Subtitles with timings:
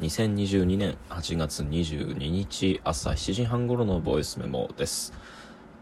[0.00, 5.12] 2022年8月22日朝7時半頃のボイスメモです。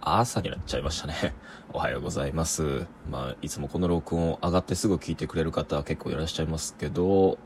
[0.03, 1.35] 朝になっちゃいましたね。
[1.73, 2.87] おはようございます。
[3.11, 7.39] まあ、いつもこの録音上がってすぐ聞いてくれる方は結構いらっしゃいますけど、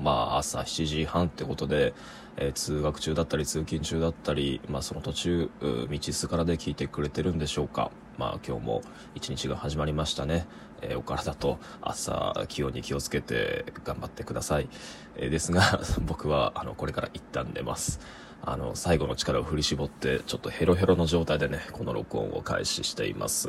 [0.00, 1.92] まあ、朝7時半ってことで、
[2.38, 7.90] えー通学中だったり通勤中だったり、まあ、その途中、道すからで聞いてくれてるんでしょうか。
[8.18, 8.82] まあ、今日も
[9.14, 10.46] 一日が始まりましたね。
[10.82, 14.68] えーお体と朝気温に気をつけて頑張ってください。
[15.16, 18.00] えーですが、 僕は、あの、これから一旦寝ます。
[18.42, 23.48] あの、最後の力を振り絞って、ちょっとヘロヘロの状態でね、この録音を開始しています。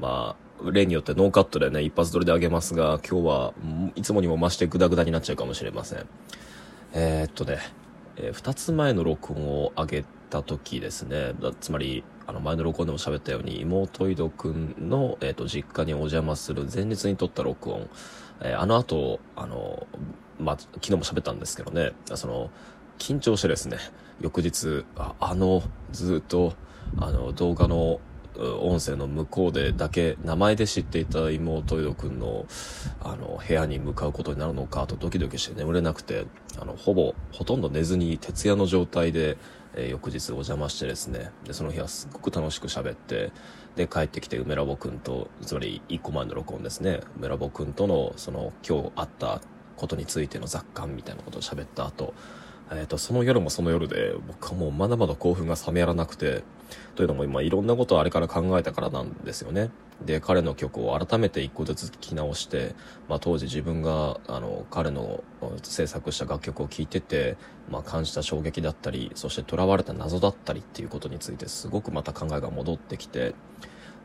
[0.00, 3.54] まあ、例によってノーカットでね、一発撮りであげますが、今日は、
[3.94, 6.06] いつもにも増してグダグダになっちゃうかもしれません。
[6.92, 7.58] えーっとね、
[8.16, 17.88] えー二つ前の録音を上げた時ですね、つまり、あの前の録音でも喋ったように、妹井戸くんの、えーっと、実家にお邪魔する前日に撮った録音、
[18.40, 19.86] えーあの後、あの、
[20.38, 22.50] まあ、昨日も喋ったんですけどね、その、
[22.98, 23.78] 緊張してですね、
[24.20, 26.54] 翌日、ああの、ずっと、
[26.98, 28.00] あの、動画の、
[28.38, 32.46] 音声の向こうでだけ名前で知っていた妹井戸くんの
[33.02, 36.26] あの部屋に向かうことになるのかとドキドキして眠れなくて
[36.58, 39.36] あのほぼほとんど寝ずに徹夜の状態で、
[39.74, 41.30] えー翌日お邪魔してですね。
[41.44, 43.32] でその日はすっごく楽しく喋って
[43.74, 47.00] で帰ってきて梅ラボくんとつまり1個前の録音ですね。
[47.18, 49.40] 梅ラボくんとのその今日あった
[49.76, 52.14] ことについての雑感みたいなことを喋った後
[52.74, 56.42] えー、とその夜もその夜で僕はもうまだまだ興奮が冷めやらなくて
[56.94, 59.70] というのも今いろんなことをあれから考えたからなんですよね。
[60.04, 62.74] で彼の曲を改めて一個ずつ聴き直して、
[63.08, 65.22] まあ、当時自分があの彼の
[65.62, 67.36] 制作した楽曲を聴いてて、
[67.70, 73.34] まあ、感じた衝撃だったりそして囚われた謎だったりっていうことについてすごくまた考えが戻ってきて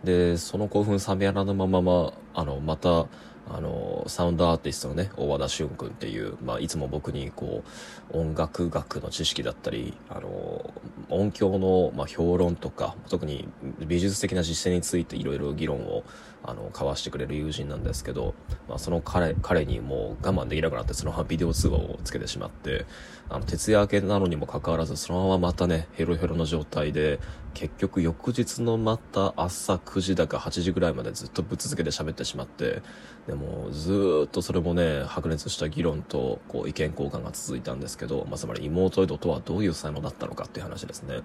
[0.03, 3.07] でその興奮冷めやらぬま、まあのまた
[3.49, 7.63] あのサウンドアーティストのね大和田俊君っていう、まあ、いつも僕にこ
[8.11, 10.73] う音楽学の知識だったりあの
[11.09, 13.47] 音響の、まあ、評論とか特に
[13.79, 16.03] 美術的な実践についていろいろ議論を
[16.43, 18.33] あの交わしてくれる友人なんですけど、
[18.69, 22.85] まあ、その彼彼にもう我慢できなくなってそのままビデオ通話をつけてしまって
[23.29, 27.19] あの徹夜明けなのにもかかわらずそのまままたねヘロヘロの状態で
[27.53, 32.81] 結局翌日のまた朝9時だか8時ぐらいまでずっとぶっ続けて喋ってしまって
[33.25, 41.21] でもずっとそれもね白熱した議論とこう意見交換が続いたんですけど、まあ、つまり妹井戸とはどういう才能だったのかっていう話ですね。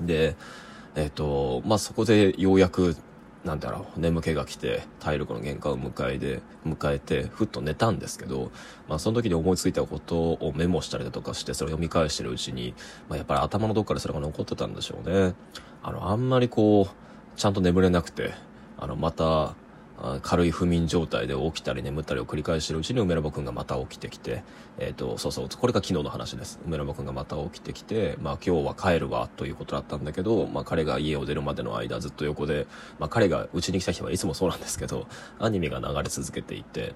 [0.00, 0.36] で
[0.94, 2.96] えっ、とまあそこでようやく
[3.44, 8.52] なんだろう眠気が来て体力の限界を迎えで迎えてふっと寝たんですけど、
[8.88, 12.74] まあ、その時に思いついたことをメモしたりだとかしてそれを読み返してるうちに、
[13.08, 15.34] まあ、やっぱり頭のどっかでそれが残ってたんでしょうね。
[15.82, 18.32] あのあんまりこうちゃんと眠れなくて
[18.78, 19.56] あのまた
[20.22, 24.42] 軽い不眠状態で起きたり眠ったりを繰り返してるうちに梅ラボ君がまた起きてきて、
[24.78, 26.58] えっ、と、そうそう、これが昨日の話です。
[26.66, 32.66] 梅ラボ君がまた起きてきて、まあ今日は帰るわということだったんだけど、まあ彼が家を出るまでの間ずっと横で、
[32.98, 35.06] まあ彼が家に来た日はいつもそうなんですけど、
[35.38, 36.94] アニメが流れ続けていて、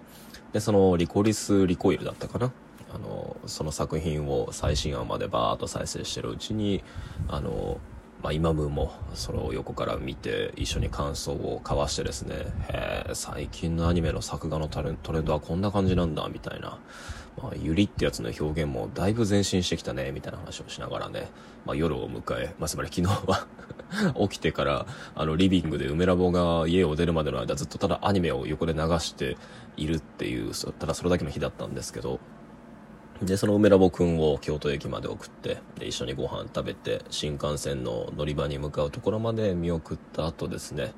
[0.52, 2.52] で、そのリコリス・リコイルだったかな？
[2.94, 6.82] あの、その作品を最新話までバーッと再生してるうちに、
[7.28, 7.78] あの、
[8.26, 16.80] まあ、イマムもそれを横から見て一緒に感想を交わしてですねへ最近のアニメの作画のトレンドはこんな感じなんだみたいな、
[17.40, 21.28] まあ、ユリってやつの表現もだいぶ前進してきたねみたいな話をしながらね、
[21.64, 23.46] まあ、夜を迎え、まあ、つまり昨日は
[24.28, 29.36] 起きてからあのリビングで梅ラボが家を出るまでの間ずっとただアニメを横で流して
[29.76, 30.50] いるっていう
[30.80, 32.18] ただそれだけの日だったんですけど
[33.22, 40.92] で、その梅ラボくんを京都駅まで送って、で、一緒にご飯食べて、新幹線の乗り場に向かうところまで見送った後ですね、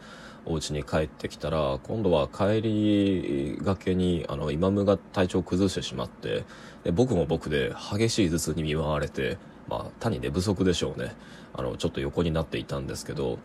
[0.44, 6.44] お家に帰ってきたら、今度は帰りがけに、あの、イマムが体調を崩してしまって、
[6.82, 11.14] で、僕も僕で激しい頭痛に見舞われて、まあ、単に寝不足でしょうね。
[11.52, 13.38] あの、ちょっと横になっていたんですけど、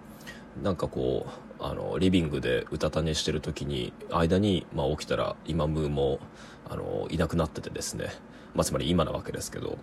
[0.64, 6.20] なんかこう、あの、リビングでうたた寝してる時に、間に、まあ起きたら、イマムも、
[6.68, 8.10] あの、いなくなっててですね。
[8.56, 9.78] まあつまり今なわけですけど。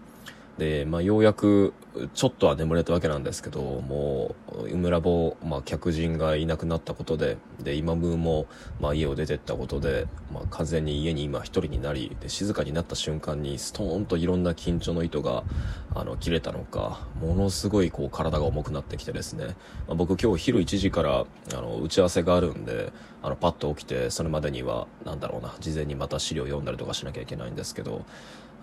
[0.60, 1.72] で、まあようやく、
[2.14, 8.46] ちょっとは眠れたわけなんですけど、もう、梅ラボ、まあ客人がいなくなったことで、で、イマムも、
[8.78, 15.44] まあ家を出てったことで、まあ完全に家に今一人になり、で、静かになった瞬間に、ストーンといろんな緊張の糸が、
[15.94, 19.56] あの、切れたのか、ものすごいこう体が重くなってきてですね、
[19.88, 21.24] まあ、僕今日昼1時から、
[21.54, 28.04] あの、打ち合わせがあるんで、あの、パッと起きて、それまでには、なんだろうな、事前にまた資料読んだりとかしなきゃいけないんですけど、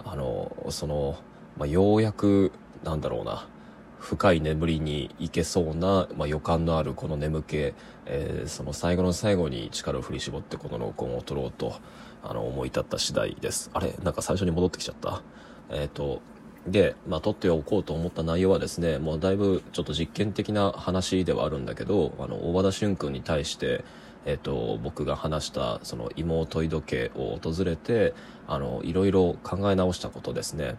[0.06, 1.18] あの、その、
[1.58, 2.52] まあ、ようやく、
[2.84, 3.48] なんだろうな、
[4.00, 7.74] 深い眠りに行けそうな、まあ、予感のあるこの眠気、
[8.06, 11.76] えーその最後の最後に力を振り絞ってこの録音を取ろうと、
[12.24, 13.70] あの、思い立った次第です。
[13.74, 13.94] あれ？
[14.04, 15.22] なんか最初に戻ってきちゃった？
[15.70, 16.22] えっ、と、
[16.68, 23.84] で、まあ、撮っておこうと思った内容はですね、もうだいぶちょっと実験的な話ではあるんだけど、あの、大和田俊君に対して、
[24.28, 28.14] えっ、と、僕が話したその妹井時計を訪れて、
[28.46, 30.76] あの、いろいろ考え直したことですね。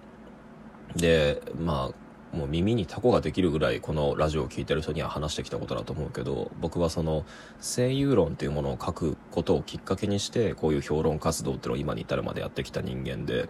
[0.94, 7.24] で、まあ、もう耳にタコができるぐらいこのラジオを聴いてる人には話してきたことだと思うけど僕はその
[7.58, 13.48] 声優論っていうものを書くことをきっかけにしてこういう評論活動っていうのを今に至るまでやってきた人間で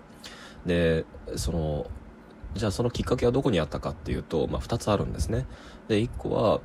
[0.64, 1.04] で
[1.34, 1.90] その
[2.54, 5.46] じゃあそのきっかけはどこにあったかっていうと、まあ、2つあるんですね
[5.88, 6.60] で1個は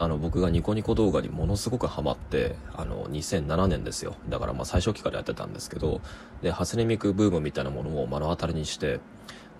[0.00, 4.14] あの僕がニコニコ動画にものすごくハマってあの2007年ですよ。
[4.28, 6.00] だからまあ最初期からやってたんですけど
[6.40, 9.00] で初音ミクブームみたいなものを目の当たりにして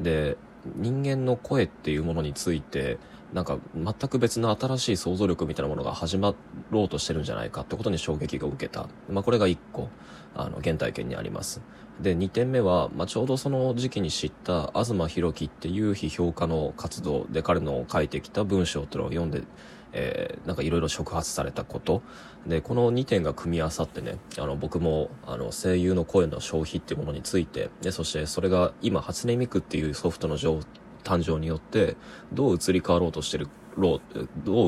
[0.00, 0.36] で
[0.76, 2.98] 人間の声っていうものについて
[3.32, 6.34] なんか全く別の新しい想像力みたいなものが始ま
[6.70, 9.88] ろうとしてるんじゃないかってことに衝撃が受けた、まあ、これが1個
[10.34, 11.60] あの原体験にあります。
[12.00, 19.42] で2点目は、まあ、ちょうどその時期に知った東博樹っていう批評家の活動で彼の書いてきた文章っていうのを読んで
[19.92, 22.02] えー、なんかいろいろ触発されたこと。
[22.46, 31.96] でこの2点が組み合わさってねあの僕もあの声優の声の消費っていうものについてでそしてそれが今初音ミクっていうソフトの誕生によって
[32.32, 34.00] どう移り変わろうとしてるど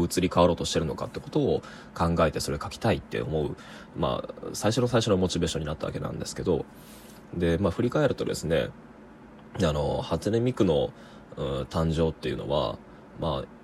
[0.02, 1.62] う移り変わろうとしてるのかってことを
[1.94, 3.56] 考えてそれ書きたいって思う、
[3.96, 6.64] まあ、最初の最初のモチベーションになったわけなんですけど。
[7.34, 8.70] で、まあ、振り返るとですね
[9.62, 10.92] あの初音ミクの、
[11.36, 12.78] うん、誕生っていうのは
[13.20, 13.59] まあ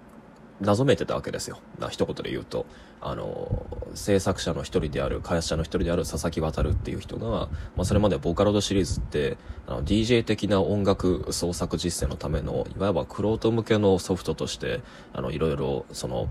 [0.60, 1.58] 謎めてたわけですよ。
[1.90, 2.66] 一言で言うと、
[3.00, 9.36] あの、制作者の一人である、開発者の一人である佐々木渡っていう人が、まあ、それまでボーカロードシリーズって、
[9.66, 14.80] あの、DJ 的な音楽創作実践のための、いわばクロート向けのソフトとして、
[15.12, 16.28] あの、いろいろ、その、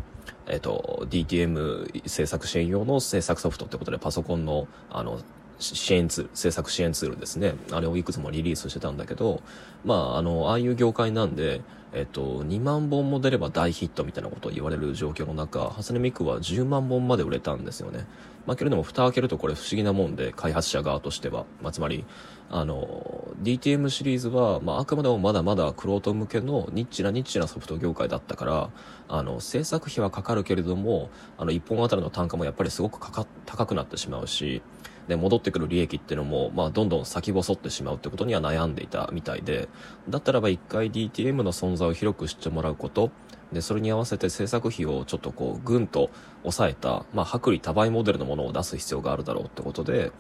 [0.48, 5.20] えっ、と、DTM 制作支援用の制作ソフトってことでパソコンの、あの、
[5.60, 7.56] 支援ツール、制作支援ツールですね。
[7.72, 9.42] あれをいくつもリリースしてたんだけど、
[9.84, 11.62] まあ、あの、ああいう業界なんで、
[11.94, 18.06] えっと、2万本も出れば大ヒットみたいなことを言われる状況の中、ハサネミクは10万本まで売れたんですよね。
[18.46, 21.46] まあ、けれども、蓋開けるとこれ不思議なもんで、開発者側としては。
[21.62, 22.06] まあ、つまり、
[22.50, 28.70] あの、DTM シリーズは、まあ、あくまでもまだまだクロート向けのニッチなニッチなソフト業界だったから、
[29.08, 34.62] あの、制作費はかかるけれども、あの、1本あたりの単価もやっぱりすごくかか高くなってしまうし、
[35.08, 39.70] で、戻ってくる利益っていうのも、まあ、どんどん先細ってしまうってことには悩んでいたみたいで、
[40.10, 43.12] だったらば一回 DTM の存在を広く知ってもらうこと、
[43.56, 46.12] で、それに合わせて制作費をちょっとこう、ぐんと
[46.44, 50.12] 抑えた、まあ、薄利多売モデルのものを出す必要があるだろうってことで、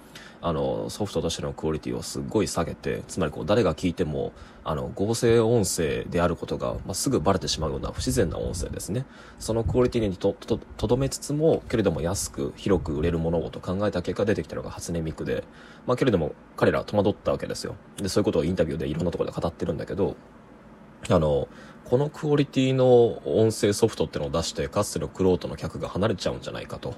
[0.42, 4.32] あの、ソフトとしてのクオリティをすっごい下げて、つまりこう、誰が聞いても、
[4.64, 9.06] あの、合成音声であることが、まあ、すぐバレてしまうような不自然な音声ですね。
[9.38, 15.44] そのクオリティにと、と、とどめつつも、けれども安く、広く売れる物事をと考えた結果出てきたのが初音ミクで、
[15.86, 17.76] まあ、けれども、彼らは戸惑ったわけですよ。
[17.98, 20.16] で、そういうことをインタビューでいろんなところで語ってるんだけど、
[21.14, 21.48] あの、
[21.86, 26.96] このクオリティの音声ソフトってのを出して、かつてのクロートの客が離れちゃうんじゃないかと。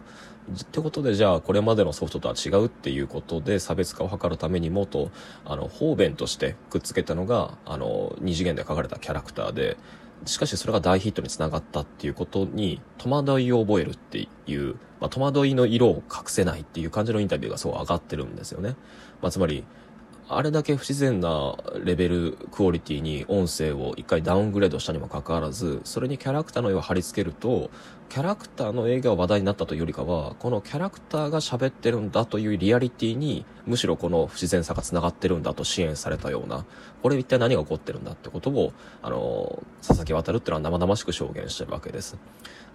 [0.53, 5.11] ってことで、じゃあ、これまでのソフトとは違うっていうことで、差別化を図るためにもと、
[5.43, 9.75] あの、方便としてくっつけたのが、あの、二次元で書かれたキャラクターで、
[10.25, 18.75] しかしそれが大ヒットにつながったっていうことに、戸惑いを覚えるっていう、まあ、戸惑いの色を隠せないっていう感じのインタビューがすごい上がってるんですよね。
[19.21, 19.65] まあ、つまり、
[20.29, 27.69] あれだけ不自然なレベル、クオリティに音声を一回ダウングレードしたにもかかわらず、それにキャラクターの絵を貼り付けると、
[28.09, 36.65] キャラクターの映画が話題になったというよりかは、このキャラクターが喋ってるんだというリアリティに、むしろこの不自然さが繋がってるんだと支援されたような、
[37.03, 38.71] これ一体何が起こってるんだってことを、
[39.01, 42.17] あの、佐々木渡るっていうのは生々しく証言してるわけです。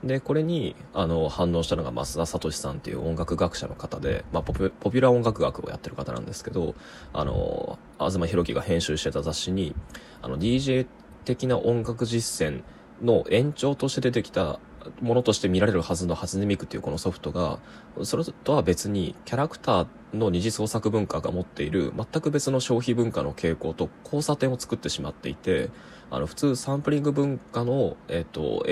[0.04, 6.74] で、これに、あの、反応したのが増田聡さんっていう音楽学者の方で、まあポピュラー音楽学をやってる方なんですけど、
[7.12, 9.74] あの、東博樹が編集してた雑誌に、
[10.20, 10.86] あの、DJ
[11.24, 12.62] 的な音楽実践
[13.02, 14.58] の延長として出てきた
[15.00, 17.58] ものとして見られるはずの初音ミクっていうこのソフトが、
[18.04, 25.70] それとは別にキャラクターの二次創作文化が持っている全く別の消費文化の傾向と交差点を作ってしまっていて、
[26.10, 28.64] あの普通サンプリング文化の、えっ、と、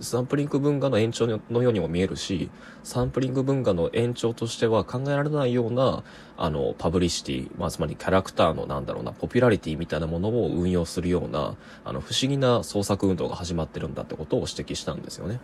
[0.00, 2.50] サンプリング文化の延長のようにも見えるし、
[2.84, 6.04] サンプリング文化の延長としては考えられないような、
[6.36, 15.40] あの、パブリシティ、まあ、つまりキャラクターのなんだろうな、ポピュラリティみたいなものを運用するような、あの、不思議な創作運動が始まってるんだってことを指摘したんですよね。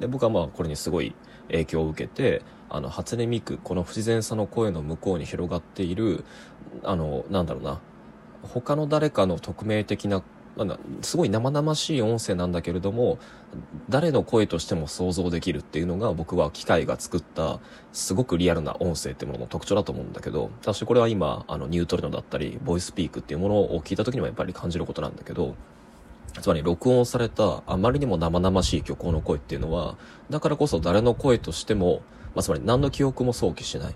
[0.00, 1.14] で、僕はまあ、これにすごい
[1.48, 6.24] 影響を受けて、あの、初音ミク、この不自然さの声の向こうに広がっている、
[6.82, 7.80] あの、なんだろうな、
[8.42, 10.22] 他の誰かの匿名的な
[10.56, 13.18] なんだすごい生々しい音声なんだけれども
[13.88, 17.58] 誰の声としても想像できるっていうのが僕は機械が作った
[17.92, 25.56] すごくリアルな音声ってものの特徴だと思うんだけど私これは今あのニュートリノだったりボイスピークっていうものを聞いた時にはやっぱり感じることなんだけど
[26.40, 29.96] つまり録音されたあまりにも生々しい虚構の声っていうのは
[30.30, 32.02] だからこそ誰の声としても、
[32.34, 33.94] まあ、つまり何の記憶も想起しない。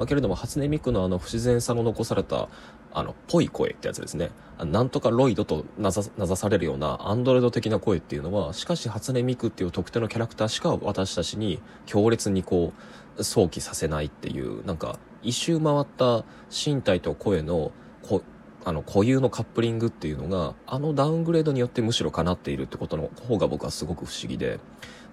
[0.00, 2.48] まあ、けれども初音ミクのあの不自然さの残された
[2.90, 4.30] あのぽい声ってやつですね。
[4.64, 12.72] なんとかロイドと名指されるようなアンドロイド的な声っていうのはしかし初音ミクっていう特定のキャラクターしか私たちに強烈にこ
[13.18, 18.22] う想起させないっていうなんか一周回った身体と声のこ
[18.64, 24.60] あの固有のカップリングっていうのがあのダウングレードによってむしろ叶っているってことの方が僕はすごく不思議で。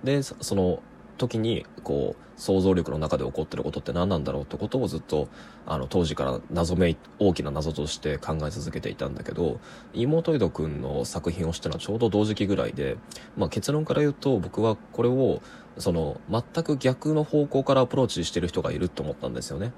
[0.01, 0.81] でその
[1.17, 5.27] 時にこう想像力の中で起こってることって何なんだろうってことをずっと
[5.65, 9.59] あの当時から謎めい大きな謎として考え続けていたんだけど
[9.93, 12.97] 妹井戸くんの作品をしたのはちょうど同時期ぐらいで、
[13.35, 15.41] まあ、結論から言うと僕はこれを
[15.77, 19.73] その全く逆の方向からアプローチしてる人がいると思ったんですよね。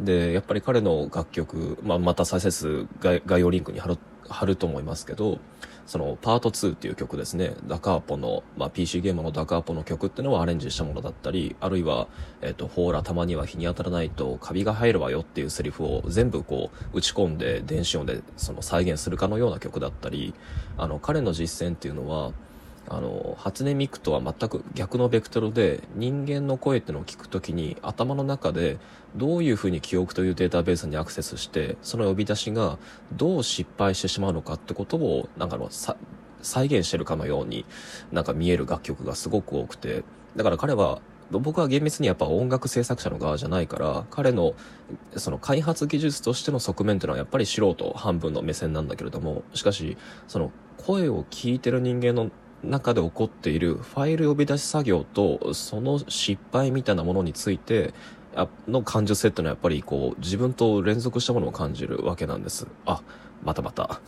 [0.00, 5.38] でやっぱり彼の楽曲、まあ、また再生数概要リンクに貼る貼ると思いますけど
[5.86, 12.08] そのパート2っていう曲ですね、ダカーポの、まあ、PC ゲームのダカーポの曲っていうのはアレンジしたものだったり、あるいは、
[12.40, 20.34] えっ、ー、と、ほーら、たまには日に当たらないとカビが入るわよっていうセリフを全部こう、打ち込んで電子音でその再現するかのような曲だったり、
[20.78, 22.32] あの、彼の実践っていうのは、
[22.88, 28.78] あの、初音ミクとは全く逆のベクトルで、人間の声ってのを聞くときに、頭の中で
[29.16, 32.78] どういうふうに記憶というデータベースにアクセスして、その呼び出しが
[33.12, 35.68] どう失敗してしまうのかってことを、なんかの、
[36.42, 37.64] 再現してるかのように、
[38.10, 40.04] なんか見える楽曲がすごく多くて、
[40.36, 44.54] だから彼は、僕は厳密にやっぱ音楽制作者の側じゃないから、彼の
[45.16, 49.96] その開発技術としての側面っていうのはやっぱり素人半分の目線なんだけれども、しかし、
[50.28, 52.30] その声を聞いてる人間の
[52.62, 57.92] 中で起こっているファイル呼び出し作業とその失敗みたいなものについて
[58.68, 62.66] の感受性っていうのはやっぱりこう自分と連続したものを感じるわけなんです。
[62.86, 63.02] あ
[63.42, 64.00] またまた。